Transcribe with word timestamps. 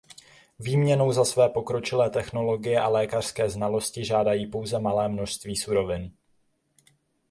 Výměnou 0.59 1.11
za 1.11 1.25
své 1.25 1.49
pokročilé 1.49 2.09
technologie 2.09 2.79
a 2.79 2.87
lékařské 2.87 3.49
znalosti 3.49 4.05
žádají 4.05 4.47
pouze 4.47 4.79
malé 4.79 5.09
množství 5.09 5.55
surovin. 5.55 6.11